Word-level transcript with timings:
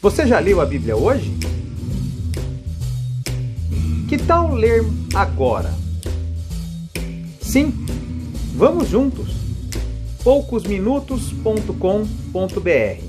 Você 0.00 0.28
já 0.28 0.38
leu 0.38 0.60
a 0.60 0.66
Bíblia 0.66 0.96
hoje? 0.96 1.36
Que 4.08 4.16
tal 4.16 4.54
ler 4.54 4.84
agora? 5.12 5.74
Sim, 7.40 7.74
vamos 8.54 8.88
juntos. 8.88 9.34
poucosminutos.com.br 10.22 13.04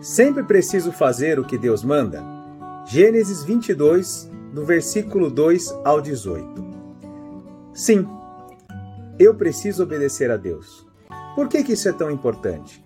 Sempre 0.00 0.42
preciso 0.42 0.90
fazer 0.90 1.38
o 1.38 1.44
que 1.44 1.56
Deus 1.56 1.84
manda? 1.84 2.24
Gênesis 2.88 3.44
22, 3.44 4.28
do 4.52 4.64
versículo 4.64 5.30
2 5.30 5.70
ao 5.84 6.00
18. 6.00 6.64
Sim, 7.72 8.04
eu 9.16 9.32
preciso 9.32 9.84
obedecer 9.84 10.28
a 10.28 10.36
Deus. 10.36 10.84
Por 11.36 11.48
que, 11.48 11.62
que 11.62 11.74
isso 11.74 11.88
é 11.88 11.92
tão 11.92 12.10
importante? 12.10 12.84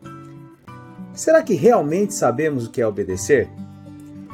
Será 1.14 1.42
que 1.42 1.54
realmente 1.54 2.12
sabemos 2.12 2.66
o 2.66 2.70
que 2.70 2.82
é 2.82 2.86
obedecer? 2.86 3.48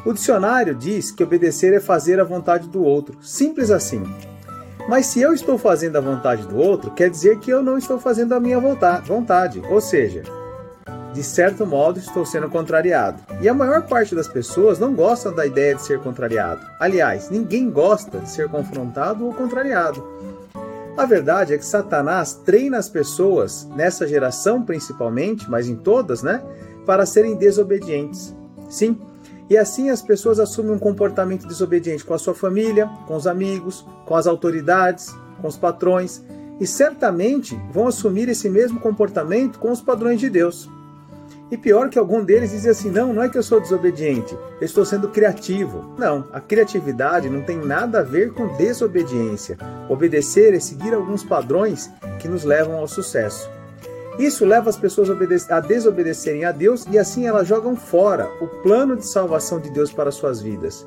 O 0.05 0.15
dicionário 0.15 0.75
diz 0.75 1.11
que 1.11 1.23
obedecer 1.23 1.75
é 1.75 1.81
fazer 1.81 2.19
a 2.19 2.25
vontade 2.25 2.69
do 2.69 2.83
outro, 2.83 3.19
simples 3.21 3.71
assim. 3.71 4.03
Mas 4.89 5.07
se 5.07 5.21
eu 5.21 5.35
estou 5.35 5.59
fazendo 5.59 5.97
a 5.97 6.01
vontade 6.01 6.47
do 6.47 6.57
outro, 6.57 6.91
quer 6.93 7.11
dizer 7.11 7.39
que 7.39 7.51
eu 7.51 7.63
não 7.63 7.77
estou 7.77 8.01
fazendo 8.01 8.35
a 8.35 8.41
minha 8.41 8.59
vontade, 8.59 9.63
ou 9.69 9.79
seja, 9.79 10.23
de 11.13 11.23
certo 11.23 11.67
modo 11.67 11.99
estou 11.99 12.25
sendo 12.25 12.49
contrariado. 12.49 13.21
E 13.43 13.49
a 13.49 13.53
maior 13.53 13.83
parte 13.83 14.15
das 14.15 14.27
pessoas 14.27 14.79
não 14.79 14.95
gosta 14.95 15.31
da 15.31 15.45
ideia 15.45 15.75
de 15.75 15.83
ser 15.83 16.01
contrariado. 16.01 16.65
Aliás, 16.79 17.29
ninguém 17.29 17.71
gosta 17.71 18.21
de 18.21 18.31
ser 18.31 18.49
confrontado 18.49 19.27
ou 19.27 19.35
contrariado. 19.35 20.03
A 20.97 21.05
verdade 21.05 21.53
é 21.55 21.59
que 21.59 21.65
Satanás 21.65 22.35
treina 22.45 22.79
as 22.79 22.89
pessoas, 22.89 23.69
nessa 23.77 24.07
geração 24.07 24.63
principalmente, 24.63 25.49
mas 25.49 25.69
em 25.69 25.77
todas, 25.77 26.23
né, 26.23 26.43
para 26.91 27.07
serem 27.07 27.37
desobedientes. 27.37 28.35
Sim, 28.69 28.99
e 29.49 29.57
assim 29.57 29.91
as 29.91 30.03
pessoas 30.03 30.41
assumem 30.41 30.73
um 30.73 30.79
comportamento 30.79 31.47
desobediente 31.47 32.05
com 32.05 32.13
a 32.13 32.19
sua 32.19 32.35
família, 32.35 32.91
com 33.07 33.15
os 33.15 33.29
amigos, 33.29 33.87
com 34.05 34.17
as 34.17 34.27
autoridades, 34.27 35.15
com 35.41 35.47
os 35.47 35.57
patrões, 35.57 36.21
e 36.59 36.67
certamente 36.67 37.57
vão 37.73 37.87
assumir 37.87 38.29
esse 38.29 38.51
mesmo 38.51 38.81
comportamento 38.81 39.61
com 39.61 39.71
os 39.71 39.81
padrões 39.81 40.19
de 40.19 40.29
Deus. 40.29 40.69
E 41.49 41.57
pior 41.57 41.91
que 41.91 41.99
algum 41.99 42.25
deles 42.25 42.51
diz 42.51 42.67
assim: 42.67 42.91
não, 42.91 43.13
não 43.13 43.23
é 43.23 43.29
que 43.29 43.39
eu 43.39 43.43
sou 43.45 43.61
desobediente, 43.61 44.37
eu 44.61 44.65
estou 44.65 44.85
sendo 44.85 45.11
criativo. 45.11 45.95
Não, 45.97 46.27
a 46.33 46.41
criatividade 46.41 47.31
não 47.31 47.43
tem 47.43 47.57
nada 47.57 48.01
a 48.01 48.03
ver 48.03 48.33
com 48.33 48.57
desobediência. 48.57 49.57
Obedecer 49.89 50.55
é 50.55 50.59
seguir 50.59 50.93
alguns 50.93 51.23
padrões 51.23 51.89
que 52.19 52.27
nos 52.27 52.43
levam 52.43 52.75
ao 52.81 52.89
sucesso. 52.89 53.49
Isso 54.21 54.45
leva 54.45 54.69
as 54.69 54.77
pessoas 54.77 55.09
a 55.49 55.61
desobedecerem 55.61 56.45
a 56.45 56.53
Deus 56.53 56.85
e 56.91 56.99
assim 56.99 57.27
elas 57.27 57.49
jogam 57.49 57.75
fora 57.75 58.29
o 58.39 58.47
plano 58.63 58.95
de 58.95 59.07
salvação 59.07 59.59
de 59.59 59.71
Deus 59.71 59.91
para 59.91 60.11
suas 60.11 60.43
vidas. 60.43 60.87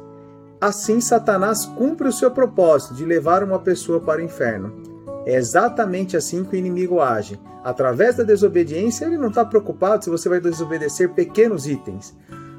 Assim, 0.62 1.02
Satanás 1.02 1.66
cumpre 1.66 2.08
o 2.08 2.14
seu 2.14 2.30
propósito 2.30 2.94
de 2.94 3.04
levar 3.04 3.44
uma 3.44 3.58
pessoa 3.58 4.00
para 4.00 4.22
o 4.22 4.24
inferno. 4.24 4.72
É 5.26 5.36
exatamente 5.36 6.16
assim 6.16 6.44
que 6.44 6.56
o 6.56 6.60
inimigo 6.60 7.02
age. 7.02 7.42
Através 7.64 8.18
da 8.18 8.24
desobediência, 8.24 9.06
ele 9.06 9.18
não 9.18 9.30
está 9.30 9.44
preocupado 9.44 10.04
se 10.04 10.12
você 10.12 10.30
vai 10.30 10.40
desobedecer 10.40 11.10
pequenos 11.10 11.66
itens. 11.66 12.16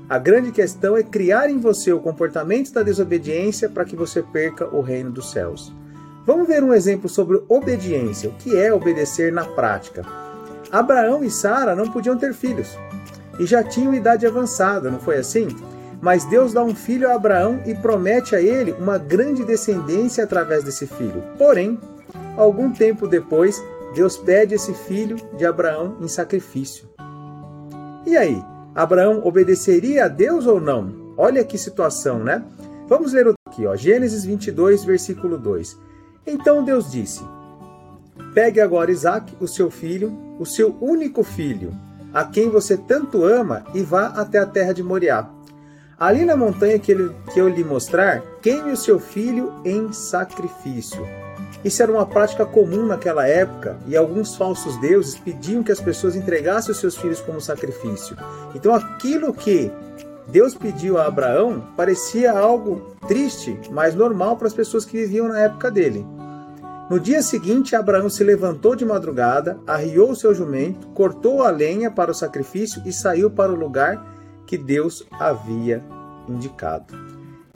A 0.09 0.19
grande 0.19 0.51
questão 0.51 0.97
é 0.97 1.05
criar 1.05 1.49
em 1.49 1.61
você 1.61 1.93
o 1.93 2.01
comportamento 2.01 2.73
da 2.73 2.83
desobediência 2.83 3.69
para 3.69 3.85
que 3.85 3.95
você 3.95 4.25
perca 4.25 4.67
o 4.75 4.81
reino 4.81 5.13
dos 5.13 5.31
céus. 5.31 5.73
Vamos 6.27 6.49
ver 6.49 6.65
um 6.65 6.75
exemplo 6.75 7.09
sobre 7.09 7.41
obediência, 7.49 8.29
o 8.29 8.35
que 8.35 8.57
é 8.57 8.75
obedecer 8.75 9.33
na 9.33 9.45
prática. 9.45 10.24
Abraão 10.75 11.23
e 11.23 11.31
Sara 11.31 11.77
não 11.77 11.89
podiam 11.89 12.19
ter 12.19 12.35
filhos 12.35 12.77
e 13.39 13.47
já 13.47 13.63
tinham 13.63 13.95
idade 13.95 14.27
avançada, 14.27 14.91
não 14.91 14.99
foi 14.99 15.19
assim? 15.19 15.47
Mas 16.03 16.25
Deus 16.25 16.53
dá 16.53 16.65
um 16.65 16.75
filho 16.75 17.09
a 17.09 17.15
Abraão 17.15 17.63
e 17.65 17.77
promete 17.77 18.35
a 18.35 18.41
ele 18.41 18.73
uma 18.73 18.99
grande 18.99 19.45
descendência 19.45 20.25
através 20.25 20.65
desse 20.65 20.85
filho. 20.85 21.23
Porém, 21.39 21.79
algum 22.37 22.73
tempo 22.73 23.07
depois, 23.07 23.63
Deus 23.95 24.17
pede 24.17 24.57
esse 24.57 24.75
filho 24.75 25.17
de 25.37 25.47
Abraão 25.47 25.97
em 26.01 26.09
sacrifício. 26.09 26.89
E 28.05 28.17
aí, 28.17 28.45
Abraão 28.75 29.21
obedeceria 29.25 30.07
a 30.07 30.09
Deus 30.09 30.45
ou 30.45 30.61
não? 30.61 31.15
Olha 31.17 31.45
que 31.45 31.57
situação, 31.57 32.19
né? 32.19 32.45
Vamos 32.89 33.13
ler 33.13 33.33
aqui, 33.47 33.65
ó, 33.65 33.77
Gênesis 33.77 34.25
22, 34.25 34.85
versículo 34.85 35.39
2. 35.39 35.79
Então 36.27 36.65
Deus 36.65 36.91
disse: 36.91 37.23
Pegue 38.33 38.61
agora 38.61 38.91
Isaac, 38.91 39.35
o 39.41 39.47
seu 39.47 39.71
filho, 39.71 40.17
o 40.39 40.47
seu 40.47 40.77
único 40.81 41.23
filho, 41.23 41.73
a 42.13 42.25
quem 42.25 42.49
você 42.49 42.77
tanto 42.77 43.25
ama, 43.25 43.65
e 43.75 43.83
vá 43.83 44.07
até 44.07 44.39
a 44.39 44.47
terra 44.47 44.73
de 44.73 44.83
Moriá. 44.83 45.29
Ali 45.99 46.25
na 46.25 46.37
montanha 46.37 46.79
que, 46.79 46.93
ele, 46.93 47.15
que 47.33 47.41
eu 47.41 47.49
lhe 47.49 47.63
mostrar, 47.63 48.21
queime 48.43 48.73
o 48.73 48.77
seu 48.77 48.99
filho 48.99 49.53
em 49.65 49.93
sacrifício. 49.93 51.07
Isso 51.65 51.83
era 51.83 51.91
uma 51.91 52.05
prática 52.05 52.45
comum 52.45 52.85
naquela 52.85 53.27
época 53.27 53.79
e 53.87 53.97
alguns 53.97 54.37
falsos 54.37 54.79
deuses 54.81 55.19
pediam 55.19 55.63
que 55.63 55.73
as 55.73 55.81
pessoas 55.81 56.15
entregassem 56.15 56.73
os 56.73 56.79
seus 56.79 56.97
filhos 56.97 57.21
como 57.21 57.41
sacrifício. 57.41 58.17
Então 58.55 58.75
aquilo 58.75 59.33
que 59.33 59.73
Deus 60.29 60.55
pediu 60.55 60.99
a 60.99 61.07
Abraão 61.07 61.65
parecia 61.77 62.33
algo 62.33 62.95
triste, 63.07 63.59
mas 63.71 63.95
normal 63.95 64.37
para 64.37 64.47
as 64.47 64.55
pessoas 64.55 64.85
que 64.85 64.97
viviam 64.99 65.29
na 65.29 65.41
época 65.41 65.71
dele. 65.71 66.05
No 66.91 67.01
dia 67.01 67.23
seguinte, 67.23 67.75
Abraão 67.75 68.11
se 68.11 68.23
levantou 68.23 68.77
de 68.77 68.85
madrugada, 68.85 69.59
arriou 69.67 70.15
seu 70.15 70.35
jumento, 70.35 70.87
cortou 70.89 71.43
a 71.43 71.51
lenha 71.51 71.91
para 71.91 72.11
o 72.11 72.15
sacrifício 72.15 72.83
e 72.85 72.93
saiu 72.93 73.31
para 73.31 73.51
o 73.51 73.57
lugar 73.57 74.05
que 74.47 74.59
Deus 74.59 75.07
havia 75.13 75.83
indicado. 76.29 76.95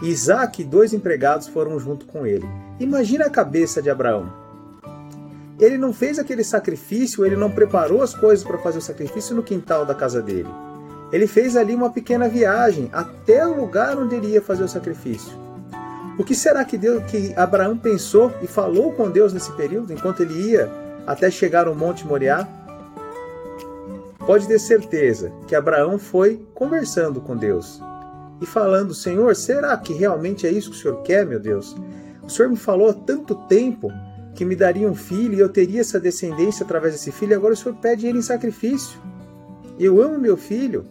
Isaac 0.02 0.62
e 0.62 0.64
dois 0.64 0.94
empregados 0.94 1.46
foram 1.46 1.78
junto 1.78 2.06
com 2.06 2.26
ele. 2.26 2.48
Imagina 2.80 3.26
a 3.26 3.30
cabeça 3.30 3.82
de 3.82 3.90
Abraão. 3.90 4.32
Ele 5.58 5.76
não 5.76 5.92
fez 5.92 6.18
aquele 6.18 6.44
sacrifício, 6.44 7.26
ele 7.26 7.36
não 7.36 7.50
preparou 7.50 8.00
as 8.00 8.14
coisas 8.14 8.46
para 8.46 8.58
fazer 8.58 8.78
o 8.78 8.82
sacrifício 8.82 9.36
no 9.36 9.42
quintal 9.42 9.84
da 9.84 9.94
casa 9.94 10.22
dele. 10.22 10.48
Ele 11.12 11.26
fez 11.26 11.54
ali 11.54 11.74
uma 11.74 11.90
pequena 11.90 12.28
viagem 12.28 12.88
até 12.92 13.46
o 13.46 13.56
lugar 13.60 13.98
onde 13.98 14.14
ele 14.14 14.28
ia 14.28 14.40
fazer 14.40 14.62
o 14.62 14.68
sacrifício. 14.68 15.47
O 16.18 16.24
que 16.24 16.34
será 16.34 16.64
que, 16.64 16.76
Deus, 16.76 17.04
que 17.04 17.32
Abraão 17.36 17.78
pensou 17.78 18.32
e 18.42 18.48
falou 18.48 18.92
com 18.92 19.08
Deus 19.08 19.32
nesse 19.32 19.52
período, 19.52 19.92
enquanto 19.92 20.20
ele 20.20 20.50
ia 20.50 20.68
até 21.06 21.30
chegar 21.30 21.68
ao 21.68 21.76
Monte 21.76 22.04
Moriá? 22.04 22.46
Pode 24.18 24.48
ter 24.48 24.58
certeza 24.58 25.32
que 25.46 25.54
Abraão 25.54 25.96
foi 25.96 26.44
conversando 26.54 27.20
com 27.20 27.36
Deus 27.36 27.80
e 28.40 28.46
falando: 28.46 28.92
Senhor, 28.92 29.34
será 29.36 29.76
que 29.76 29.92
realmente 29.92 30.44
é 30.44 30.50
isso 30.50 30.72
que 30.72 30.76
o 30.76 30.80
Senhor 30.80 31.02
quer, 31.02 31.24
meu 31.24 31.38
Deus? 31.38 31.76
O 32.20 32.28
Senhor 32.28 32.50
me 32.50 32.56
falou 32.56 32.90
há 32.90 32.94
tanto 32.94 33.36
tempo 33.46 33.88
que 34.34 34.44
me 34.44 34.56
daria 34.56 34.88
um 34.88 34.96
filho 34.96 35.34
e 35.34 35.40
eu 35.40 35.48
teria 35.48 35.80
essa 35.80 36.00
descendência 36.00 36.64
através 36.64 36.94
desse 36.94 37.12
filho, 37.12 37.30
e 37.30 37.34
agora 37.34 37.54
o 37.54 37.56
Senhor 37.56 37.76
pede 37.76 38.08
ele 38.08 38.18
em 38.18 38.22
sacrifício. 38.22 38.98
Eu 39.78 40.02
amo 40.02 40.18
meu 40.18 40.36
filho. 40.36 40.84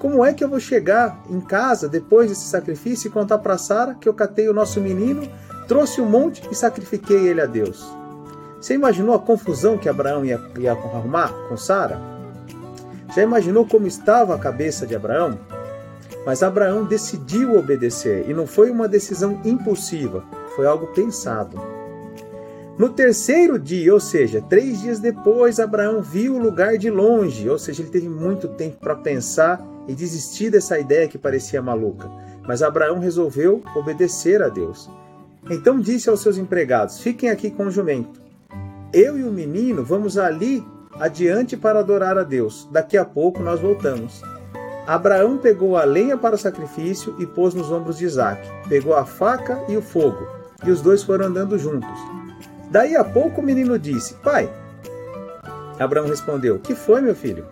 Como 0.00 0.24
é 0.24 0.32
que 0.32 0.42
eu 0.42 0.48
vou 0.48 0.58
chegar 0.58 1.22
em 1.28 1.42
casa 1.42 1.86
depois 1.86 2.30
desse 2.30 2.46
sacrifício 2.46 3.06
e 3.06 3.10
contar 3.10 3.36
para 3.36 3.58
Sara 3.58 3.94
que 3.94 4.08
eu 4.08 4.14
catei 4.14 4.48
o 4.48 4.54
nosso 4.54 4.80
menino, 4.80 5.28
trouxe 5.68 6.00
um 6.00 6.08
monte 6.08 6.42
e 6.50 6.54
sacrifiquei 6.54 7.28
ele 7.28 7.42
a 7.42 7.44
Deus? 7.44 7.86
Você 8.58 8.72
imaginou 8.72 9.14
a 9.14 9.18
confusão 9.18 9.76
que 9.76 9.90
Abraão 9.90 10.24
ia, 10.24 10.40
ia 10.58 10.72
arrumar 10.72 11.28
com 11.50 11.56
Sara? 11.58 12.00
Já 13.14 13.22
imaginou 13.22 13.66
como 13.66 13.86
estava 13.86 14.34
a 14.34 14.38
cabeça 14.38 14.86
de 14.86 14.96
Abraão? 14.96 15.38
Mas 16.24 16.42
Abraão 16.42 16.84
decidiu 16.84 17.58
obedecer 17.58 18.24
e 18.26 18.32
não 18.32 18.46
foi 18.46 18.70
uma 18.70 18.88
decisão 18.88 19.38
impulsiva, 19.44 20.24
foi 20.56 20.66
algo 20.66 20.86
pensado. 20.94 21.60
No 22.78 22.88
terceiro 22.88 23.58
dia, 23.58 23.92
ou 23.92 24.00
seja, 24.00 24.40
três 24.40 24.80
dias 24.80 24.98
depois, 24.98 25.60
Abraão 25.60 26.00
viu 26.00 26.36
o 26.36 26.38
lugar 26.38 26.78
de 26.78 26.88
longe, 26.88 27.50
ou 27.50 27.58
seja, 27.58 27.82
ele 27.82 27.90
teve 27.90 28.08
muito 28.08 28.48
tempo 28.48 28.78
para 28.80 28.94
pensar 28.94 29.62
e 29.90 29.94
desistir 29.94 30.50
dessa 30.50 30.78
ideia 30.78 31.08
que 31.08 31.18
parecia 31.18 31.60
maluca. 31.60 32.08
Mas 32.46 32.62
Abraão 32.62 33.00
resolveu 33.00 33.62
obedecer 33.74 34.40
a 34.40 34.48
Deus. 34.48 34.88
Então 35.50 35.80
disse 35.80 36.08
aos 36.08 36.20
seus 36.20 36.38
empregados: 36.38 37.00
Fiquem 37.00 37.28
aqui 37.28 37.50
com 37.50 37.64
o 37.64 37.70
jumento. 37.70 38.20
Eu 38.92 39.18
e 39.18 39.24
o 39.24 39.32
menino 39.32 39.84
vamos 39.84 40.16
ali 40.16 40.64
adiante 40.98 41.56
para 41.56 41.80
adorar 41.80 42.16
a 42.16 42.22
Deus. 42.22 42.68
Daqui 42.70 42.96
a 42.96 43.04
pouco 43.04 43.42
nós 43.42 43.60
voltamos. 43.60 44.22
Abraão 44.86 45.38
pegou 45.38 45.76
a 45.76 45.84
lenha 45.84 46.16
para 46.16 46.36
o 46.36 46.38
sacrifício 46.38 47.14
e 47.18 47.26
pôs 47.26 47.52
nos 47.52 47.70
ombros 47.70 47.98
de 47.98 48.04
Isaac. 48.04 48.40
Pegou 48.68 48.94
a 48.94 49.04
faca 49.04 49.60
e 49.68 49.76
o 49.76 49.82
fogo, 49.82 50.26
e 50.64 50.70
os 50.70 50.80
dois 50.80 51.02
foram 51.02 51.26
andando 51.26 51.58
juntos. 51.58 51.98
Daí 52.70 52.94
a 52.94 53.02
pouco 53.02 53.40
o 53.40 53.44
menino 53.44 53.76
disse: 53.76 54.14
Pai. 54.14 54.48
Abraão 55.80 56.06
respondeu: 56.06 56.60
Que 56.60 56.76
foi, 56.76 57.00
meu 57.00 57.14
filho? 57.14 57.44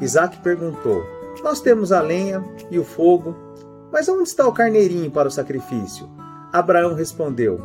Isaac 0.00 0.38
perguntou: 0.38 1.17
Nós 1.42 1.60
temos 1.60 1.92
a 1.92 2.00
lenha 2.00 2.44
e 2.70 2.78
o 2.78 2.84
fogo, 2.84 3.34
mas 3.92 4.08
onde 4.08 4.28
está 4.28 4.46
o 4.46 4.52
carneirinho 4.52 5.10
para 5.10 5.28
o 5.28 5.30
sacrifício? 5.30 6.08
Abraão 6.52 6.94
respondeu: 6.94 7.60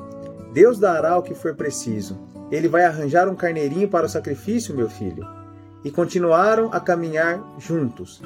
Deus 0.53 0.79
dará 0.79 1.17
o 1.17 1.23
que 1.23 1.33
for 1.33 1.55
preciso. 1.55 2.19
Ele 2.51 2.67
vai 2.67 2.85
arranjar 2.85 3.27
um 3.27 3.35
carneirinho 3.35 3.87
para 3.87 4.05
o 4.05 4.09
sacrifício, 4.09 4.75
meu 4.75 4.89
filho. 4.89 5.25
e 5.83 5.91
continuaram 5.91 6.69
a 6.71 6.79
caminhar 6.79 7.43
juntos. 7.57 8.21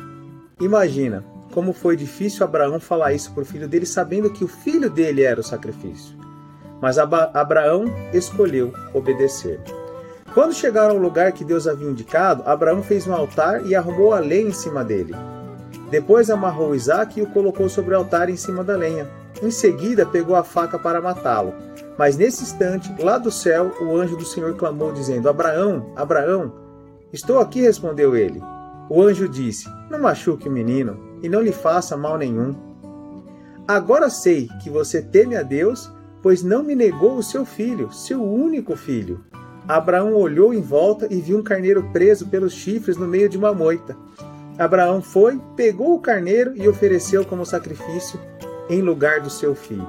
Imagina 0.60 1.24
como 1.54 1.74
foi 1.74 1.96
difícil 1.96 2.46
Abraão 2.46 2.80
falar 2.80 3.14
isso 3.14 3.34
para 3.34 3.42
o 3.42 3.46
filho 3.46 3.68
dele, 3.68 3.86
sabendo 3.86 4.30
que 4.30 4.44
o 4.44 4.48
filho 4.48 4.90
dele 4.90 5.24
era 5.24 5.40
o 5.40 5.44
sacrifício. 5.44 6.16
Mas 6.82 7.00
Abraão 7.00 7.86
escolheu 8.14 8.72
obedecer. 8.94 9.60
Quando 10.34 10.54
chegaram 10.54 10.92
ao 10.92 11.02
lugar 11.02 11.32
que 11.32 11.44
Deus 11.44 11.66
havia 11.66 11.90
indicado, 11.90 12.44
Abraão 12.46 12.84
fez 12.84 13.08
um 13.08 13.14
altar 13.14 13.66
e 13.66 13.74
arrumou 13.74 14.14
a 14.14 14.20
lenha 14.20 14.50
em 14.50 14.54
cima 14.54 14.84
dele. 14.84 15.16
Depois 15.90 16.30
amarrou 16.30 16.76
Isaac 16.76 17.20
e 17.20 17.24
o 17.24 17.28
colocou 17.28 17.70
sobre 17.70 17.94
o 17.94 17.98
altar 17.98 18.30
em 18.30 18.36
cima 18.36 18.64
da 18.64 18.76
lenha. 18.76 19.08
Em 19.42 19.52
seguida, 19.52 20.06
pegou 20.06 20.36
a 20.36 20.44
faca 20.44 20.78
para 20.78 21.02
matá-lo. 21.02 21.54
Mas 21.98 22.18
nesse 22.18 22.44
instante, 22.44 22.94
lá 23.02 23.18
do 23.18 23.32
céu, 23.32 23.72
o 23.80 23.96
anjo 23.96 24.18
do 24.18 24.26
Senhor 24.26 24.56
clamou, 24.56 24.92
dizendo: 24.92 25.30
Abraão, 25.30 25.92
Abraão, 25.96 26.54
estou 27.14 27.40
aqui, 27.40 27.62
respondeu 27.62 28.16
ele. 28.16 28.42
O 28.90 29.02
anjo 29.02 29.28
disse: 29.28 29.70
Não 29.90 30.00
machuque 30.00 30.48
o 30.48 30.52
menino 30.52 31.00
e 31.22 31.30
não 31.30 31.42
lhe 31.42 31.52
faça 31.52 31.98
mal 31.98 32.18
nenhum. 32.18 32.56
Agora 33.68 34.10
sei 34.10 34.48
que 34.64 34.70
você 34.70 35.02
teme 35.02 35.36
a 35.36 35.44
Deus, 35.44 35.92
pois 36.22 36.44
não 36.44 36.64
me 36.64 36.76
negou 36.76 37.18
o 37.18 37.24
seu 37.24 37.46
filho, 37.46 37.92
seu 37.92 38.24
único 38.24 38.76
filho. 38.76 39.24
Abraão 39.68 40.14
olhou 40.14 40.54
em 40.54 40.62
volta 40.62 41.08
e 41.12 41.20
viu 41.20 41.38
um 41.38 41.44
carneiro 41.44 41.84
preso 41.92 42.28
pelos 42.28 42.54
chifres 42.54 42.96
no 42.96 43.06
meio 43.06 43.28
de 43.28 43.38
uma 43.38 43.54
moita. 43.54 43.98
Abraão 44.60 45.02
foi, 45.02 45.40
pegou 45.56 45.94
o 45.94 46.00
carneiro 46.00 46.54
e 46.56 46.68
ofereceu 46.68 47.24
como 47.24 47.46
sacrifício 47.46 48.20
em 48.70 48.82
lugar 48.82 49.22
do 49.22 49.30
seu 49.30 49.54
filho. 49.54 49.88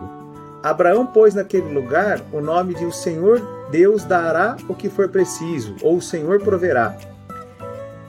Abraão 0.63 1.07
pôs 1.07 1.35
naquele 1.35 1.73
lugar 1.73 2.21
o 2.33 2.41
nome 2.41 2.75
de 2.75 2.85
o 2.85 2.93
Senhor 2.93 3.41
Deus 3.71 4.05
dará 4.05 4.57
o 4.69 4.75
que 4.75 4.91
for 4.91 5.09
preciso, 5.09 5.77
ou 5.83 5.97
o 5.97 6.03
Senhor 6.03 6.41
proverá. 6.41 6.97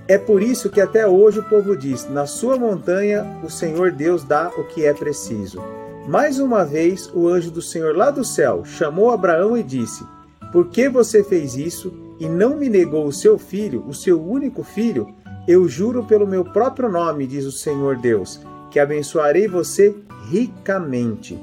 É 0.07 0.17
por 0.17 0.41
isso 0.41 0.69
que 0.69 0.81
até 0.81 1.07
hoje 1.07 1.39
o 1.39 1.44
povo 1.44 1.77
diz: 1.77 2.09
Na 2.09 2.25
sua 2.25 2.57
montanha 2.57 3.39
o 3.44 3.50
Senhor 3.50 3.91
Deus 3.91 4.23
dá 4.23 4.51
o 4.57 4.63
que 4.63 4.85
é 4.85 4.94
preciso. 4.94 5.61
Mais 6.07 6.39
uma 6.39 6.65
vez, 6.65 7.09
o 7.13 7.27
anjo 7.27 7.51
do 7.51 7.61
Senhor 7.61 7.95
lá 7.95 8.09
do 8.09 8.25
céu 8.25 8.65
chamou 8.65 9.11
Abraão 9.11 9.56
e 9.56 9.61
disse: 9.61 10.03
Por 10.51 10.69
que 10.69 10.89
você 10.89 11.23
fez 11.23 11.56
isso 11.56 11.94
e 12.19 12.27
não 12.27 12.57
me 12.57 12.67
negou 12.67 13.06
o 13.06 13.13
seu 13.13 13.38
filho, 13.38 13.85
o 13.88 13.94
seu 13.94 14.19
único 14.19 14.63
filho? 14.63 15.13
Eu 15.47 15.68
juro 15.68 16.03
pelo 16.03 16.27
meu 16.27 16.44
próprio 16.44 16.89
nome, 16.89 17.25
diz 17.25 17.45
o 17.45 17.51
Senhor 17.51 17.97
Deus, 17.97 18.39
que 18.69 18.80
abençoarei 18.80 19.47
você 19.47 19.95
ricamente. 20.30 21.38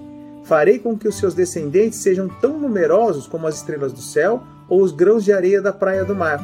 Farei 0.45 0.79
com 0.79 0.97
que 0.97 1.09
os 1.09 1.19
seus 1.19 1.35
descendentes 1.35 1.99
sejam 1.99 2.29
tão 2.41 2.59
numerosos 2.59 3.27
como 3.27 3.47
as 3.47 3.57
estrelas 3.57 3.93
do 3.93 4.01
céu 4.01 4.43
ou 4.69 4.81
os 4.81 4.93
grãos 4.93 5.25
de 5.25 5.33
areia 5.33 5.61
da 5.61 5.73
praia 5.73 6.05
do 6.05 6.15
mar. 6.15 6.41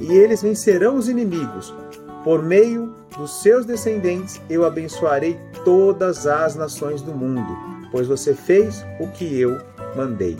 E 0.00 0.12
eles 0.12 0.42
vencerão 0.42 0.96
os 0.96 1.08
inimigos. 1.08 1.74
Por 2.22 2.42
meio 2.42 2.94
dos 3.16 3.42
seus 3.42 3.66
descendentes 3.66 4.40
eu 4.48 4.64
abençoarei 4.64 5.38
todas 5.64 6.26
as 6.26 6.54
nações 6.54 7.02
do 7.02 7.12
mundo, 7.12 7.56
pois 7.90 8.06
você 8.06 8.32
fez 8.32 8.84
o 9.00 9.08
que 9.08 9.40
eu 9.40 9.60
mandei. 9.96 10.36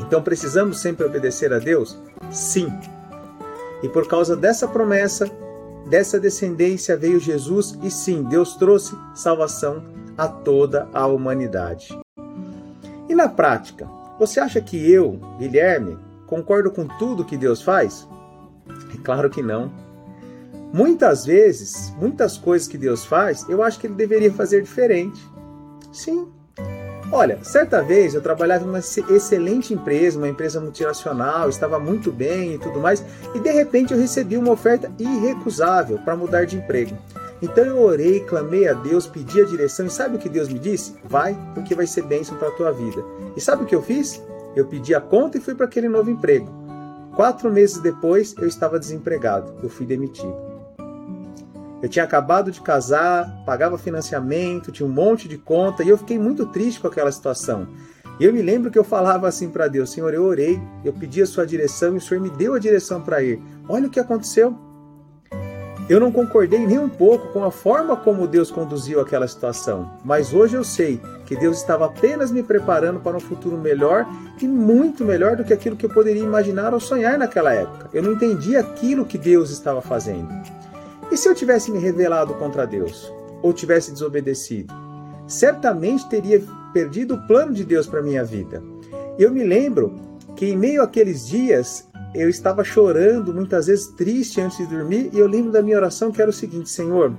Então 0.00 0.22
precisamos 0.22 0.80
sempre 0.80 1.04
obedecer 1.04 1.52
a 1.52 1.58
Deus? 1.58 1.98
Sim. 2.30 2.72
E 3.82 3.88
por 3.88 4.06
causa 4.06 4.36
dessa 4.36 4.68
promessa, 4.68 5.28
Dessa 5.92 6.18
descendência 6.18 6.96
veio 6.96 7.20
Jesus 7.20 7.78
e 7.82 7.90
sim, 7.90 8.22
Deus 8.22 8.56
trouxe 8.56 8.96
salvação 9.14 9.84
a 10.16 10.26
toda 10.26 10.88
a 10.90 11.06
humanidade. 11.06 11.94
E 13.10 13.14
na 13.14 13.28
prática, 13.28 13.86
você 14.18 14.40
acha 14.40 14.58
que 14.62 14.90
eu, 14.90 15.20
Guilherme, 15.38 15.98
concordo 16.26 16.70
com 16.70 16.88
tudo 16.96 17.26
que 17.26 17.36
Deus 17.36 17.60
faz? 17.60 18.08
É 18.90 19.04
claro 19.04 19.28
que 19.28 19.42
não. 19.42 19.70
Muitas 20.72 21.26
vezes, 21.26 21.94
muitas 22.00 22.38
coisas 22.38 22.66
que 22.66 22.78
Deus 22.78 23.04
faz, 23.04 23.46
eu 23.46 23.62
acho 23.62 23.78
que 23.78 23.86
ele 23.86 23.94
deveria 23.94 24.32
fazer 24.32 24.62
diferente. 24.62 25.22
Sim, 25.92 26.26
Olha, 27.14 27.38
certa 27.42 27.82
vez 27.82 28.14
eu 28.14 28.22
trabalhava 28.22 28.64
em 28.64 28.68
uma 28.68 28.78
excelente 28.78 29.74
empresa, 29.74 30.16
uma 30.16 30.30
empresa 30.30 30.58
multinacional, 30.58 31.50
estava 31.50 31.78
muito 31.78 32.10
bem 32.10 32.54
e 32.54 32.58
tudo 32.58 32.80
mais, 32.80 33.04
e 33.34 33.38
de 33.38 33.50
repente 33.50 33.92
eu 33.92 34.00
recebi 34.00 34.38
uma 34.38 34.50
oferta 34.50 34.90
irrecusável 34.98 35.98
para 35.98 36.16
mudar 36.16 36.46
de 36.46 36.56
emprego. 36.56 36.96
Então 37.42 37.66
eu 37.66 37.82
orei, 37.82 38.20
clamei 38.20 38.66
a 38.66 38.72
Deus, 38.72 39.06
pedi 39.06 39.42
a 39.42 39.44
direção 39.44 39.84
e 39.84 39.90
sabe 39.90 40.16
o 40.16 40.18
que 40.18 40.28
Deus 40.28 40.48
me 40.48 40.58
disse? 40.58 40.94
Vai, 41.04 41.36
porque 41.52 41.74
vai 41.74 41.86
ser 41.86 42.02
bênção 42.02 42.38
para 42.38 42.48
a 42.48 42.52
tua 42.52 42.72
vida. 42.72 43.04
E 43.36 43.40
sabe 43.42 43.64
o 43.64 43.66
que 43.66 43.74
eu 43.74 43.82
fiz? 43.82 44.22
Eu 44.56 44.64
pedi 44.64 44.94
a 44.94 45.00
conta 45.00 45.36
e 45.36 45.40
fui 45.40 45.54
para 45.54 45.66
aquele 45.66 45.90
novo 45.90 46.08
emprego. 46.08 46.48
Quatro 47.14 47.52
meses 47.52 47.76
depois 47.76 48.34
eu 48.38 48.48
estava 48.48 48.78
desempregado, 48.78 49.52
eu 49.62 49.68
fui 49.68 49.84
demitido. 49.84 50.51
Eu 51.82 51.88
tinha 51.88 52.04
acabado 52.04 52.52
de 52.52 52.60
casar, 52.60 53.42
pagava 53.44 53.76
financiamento, 53.76 54.70
tinha 54.70 54.88
um 54.88 54.92
monte 54.92 55.26
de 55.26 55.36
conta 55.36 55.82
e 55.82 55.88
eu 55.88 55.98
fiquei 55.98 56.18
muito 56.18 56.46
triste 56.46 56.80
com 56.80 56.86
aquela 56.86 57.10
situação. 57.10 57.66
E 58.20 58.24
eu 58.24 58.32
me 58.32 58.40
lembro 58.40 58.70
que 58.70 58.78
eu 58.78 58.84
falava 58.84 59.26
assim 59.26 59.50
para 59.50 59.66
Deus: 59.66 59.90
Senhor, 59.90 60.14
eu 60.14 60.22
orei, 60.22 60.62
eu 60.84 60.92
pedi 60.92 61.20
a 61.20 61.26
sua 61.26 61.44
direção 61.44 61.94
e 61.94 61.96
o 61.96 62.00
Senhor 62.00 62.20
me 62.20 62.30
deu 62.30 62.54
a 62.54 62.58
direção 62.58 63.00
para 63.00 63.22
ir. 63.22 63.42
Olha 63.68 63.88
o 63.88 63.90
que 63.90 63.98
aconteceu. 63.98 64.56
Eu 65.88 65.98
não 65.98 66.12
concordei 66.12 66.64
nem 66.64 66.78
um 66.78 66.88
pouco 66.88 67.32
com 67.32 67.42
a 67.42 67.50
forma 67.50 67.96
como 67.96 68.28
Deus 68.28 68.52
conduziu 68.52 69.00
aquela 69.00 69.26
situação, 69.26 69.90
mas 70.04 70.32
hoje 70.32 70.54
eu 70.56 70.62
sei 70.62 71.00
que 71.26 71.34
Deus 71.34 71.58
estava 71.58 71.86
apenas 71.86 72.30
me 72.30 72.42
preparando 72.42 73.00
para 73.00 73.16
um 73.16 73.20
futuro 73.20 73.58
melhor 73.58 74.06
e 74.40 74.46
muito 74.46 75.04
melhor 75.04 75.36
do 75.36 75.44
que 75.44 75.52
aquilo 75.52 75.74
que 75.74 75.84
eu 75.84 75.90
poderia 75.90 76.22
imaginar 76.22 76.72
ou 76.72 76.78
sonhar 76.78 77.18
naquela 77.18 77.52
época. 77.52 77.90
Eu 77.92 78.02
não 78.02 78.12
entendi 78.12 78.56
aquilo 78.56 79.04
que 79.04 79.18
Deus 79.18 79.50
estava 79.50 79.82
fazendo. 79.82 80.28
E 81.12 81.16
se 81.18 81.28
eu 81.28 81.34
tivesse 81.34 81.70
me 81.70 81.78
rebelado 81.78 82.32
contra 82.32 82.66
Deus? 82.66 83.12
Ou 83.42 83.52
tivesse 83.52 83.92
desobedecido? 83.92 84.72
Certamente 85.26 86.08
teria 86.08 86.42
perdido 86.72 87.16
o 87.16 87.26
plano 87.26 87.52
de 87.52 87.64
Deus 87.64 87.86
para 87.86 88.00
minha 88.00 88.24
vida. 88.24 88.62
Eu 89.18 89.30
me 89.30 89.44
lembro 89.44 89.94
que 90.34 90.46
em 90.46 90.56
meio 90.56 90.82
àqueles 90.82 91.26
dias 91.26 91.86
eu 92.14 92.30
estava 92.30 92.64
chorando, 92.64 93.34
muitas 93.34 93.66
vezes 93.66 93.88
triste 93.88 94.40
antes 94.40 94.56
de 94.56 94.66
dormir, 94.66 95.10
e 95.12 95.18
eu 95.18 95.26
lembro 95.26 95.52
da 95.52 95.60
minha 95.60 95.76
oração 95.76 96.10
que 96.10 96.22
era 96.22 96.30
o 96.30 96.32
seguinte: 96.32 96.70
Senhor, 96.70 97.14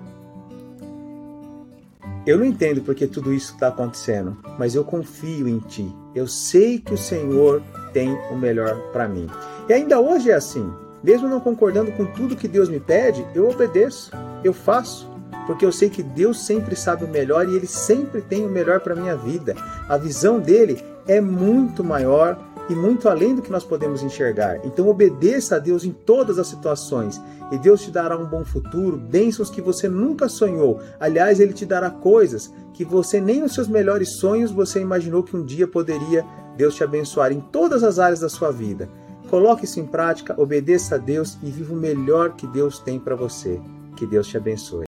eu 2.25 2.39
não 2.39 2.46
entendo 2.46 2.81
porque 2.81 3.06
tudo 3.06 3.31
isso 3.31 3.54
está 3.54 3.68
acontecendo, 3.68 4.36
mas 4.57 4.74
eu 4.74 4.84
confio 4.84 5.48
em 5.48 5.60
Ti. 5.60 5.96
Eu 6.16 6.25
sei 6.28 6.80
que 6.80 6.96
o 6.96 6.98
Senhor 6.98 7.62
tem 7.94 8.10
o 8.31 8.36
melhor 8.36 8.75
para 8.92 9.07
mim. 9.07 9.28
E 9.69 9.74
ainda 9.74 10.00
hoje 10.00 10.31
é 10.31 10.34
assim. 10.34 10.68
Mesmo 11.04 11.28
não 11.28 11.40
concordando 11.40 11.92
com 11.92 12.06
tudo 12.06 12.36
que 12.36 12.48
Deus 12.48 12.70
me 12.70 12.80
pede, 12.80 13.25
eu 13.36 13.50
obedeço, 13.50 14.12
eu 14.44 14.54
faço, 14.54 15.10
porque 15.46 15.66
eu 15.66 15.72
sei 15.72 15.89
que 15.89 16.01
Deus 16.01 16.46
sempre 16.46 16.75
sabe 16.75 17.04
o 17.04 17.10
melhor 17.10 17.48
e 17.48 17.56
Ele 17.56 17.68
sempre 17.68 18.22
tem 18.22 18.46
o 18.46 18.50
melhor 18.50 18.80
para 18.80 18.94
a 18.94 18.96
minha 18.96 19.16
vida. 19.16 19.56
A 19.89 19.98
visão 19.98 20.39
dele 20.39 20.82
é 21.06 21.20
muito 21.20 21.84
maior 21.84 22.39
e 22.70 22.74
muito 22.74 23.10
além 23.10 23.36
do 23.36 23.42
que 23.42 23.51
nós 23.51 23.63
podemos 23.63 24.01
enxergar. 24.01 24.66
Então 24.66 24.88
obedeça 24.88 25.58
a 25.58 25.60
Deus 25.60 25.84
em 25.84 25.92
todas 25.92 26.39
as 26.39 26.48
situações 26.48 27.22
e 27.51 27.58
Deus 27.58 27.82
te 27.82 27.92
dará 27.92 28.18
um 28.18 28.25
bom 28.25 28.46
futuro, 28.46 28.96
bênçãos 28.96 29.50
que 29.50 29.62
você 29.62 29.89
nunca 29.89 30.30
sonhou. 30.30 30.80
Aliás, 31.00 31.39
Ele 31.39 31.54
te 31.54 31.66
dará 31.66 31.89
coisas 31.89 32.54
que 32.74 32.86
você 32.86 33.20
nem 33.20 33.42
nos 33.42 33.54
seus 33.54 33.68
melhores 33.68 34.18
sonhos 34.18 34.51
você 34.51 34.80
imaginou 34.80 35.24
que 35.24 35.36
um 35.36 35.44
dia 35.44 35.68
poderia 35.68 36.25
Deus 36.56 36.75
te 36.75 36.84
abençoar 36.84 37.32
em 37.32 37.42
todas 37.42 37.84
as 37.84 38.00
áreas 38.00 38.20
da 38.20 38.30
sua 38.30 38.51
vida. 38.51 38.88
Coloque 39.30 39.65
isso 39.65 39.80
em 39.80 39.86
prática, 39.86 40.39
obedeça 40.39 40.96
a 40.96 40.98
Deus 40.98 41.38
e 41.42 41.50
viva 41.50 41.74
o 41.74 41.77
melhor 41.77 42.34
que 42.34 42.46
Deus 42.48 42.80
tem 42.80 43.00
para 43.00 43.15
você. 43.15 43.60
Que 43.96 44.06
Deus 44.06 44.27
te 44.27 44.38
abençoe. 44.38 44.86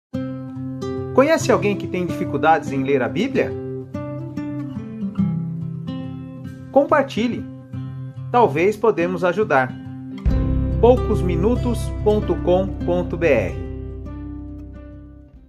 Conhece 1.14 1.52
alguém 1.52 1.76
que 1.76 1.88
tem 1.88 2.06
dificuldades 2.06 2.72
em 2.72 2.84
ler 2.84 3.02
a 3.02 3.10
Bíblia? 3.10 3.52
Compartilhe. 6.72 7.46
Talvez 8.32 8.78
podemos 8.78 9.24
ajudar. 9.24 9.74
poucosminutos.com.br 10.80 13.71